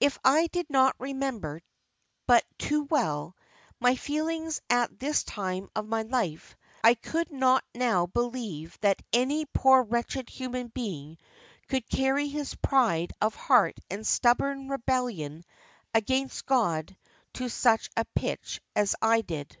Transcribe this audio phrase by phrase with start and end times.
[0.00, 1.62] If I did not remember,
[2.26, 3.34] but too well,
[3.80, 9.46] my feelings at this time of my life, I could not now believe that any
[9.46, 11.16] poor wretched human being
[11.68, 15.42] could carry his pride of heart and stubborn rebellion
[15.94, 16.94] against God
[17.36, 19.56] to such a pitch as I did.